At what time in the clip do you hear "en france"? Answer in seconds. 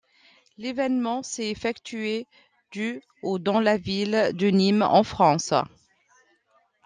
4.81-5.53